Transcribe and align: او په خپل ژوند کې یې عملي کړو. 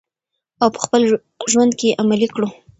او 0.61 0.67
په 0.75 0.79
خپل 0.85 1.01
ژوند 1.51 1.71
کې 1.79 1.87
یې 1.89 1.97
عملي 2.01 2.27
کړو. 2.35 2.47